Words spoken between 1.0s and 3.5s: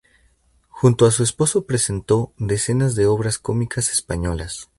a su esposo presentó decenas de obras